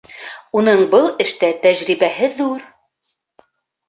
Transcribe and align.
Уның 0.59 0.79
был 0.93 1.03
эштә 1.25 1.49
тәжрибәһе 1.65 2.31
ҙур 2.39 2.65